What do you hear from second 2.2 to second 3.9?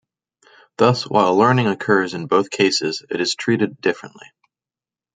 both cases, it is treated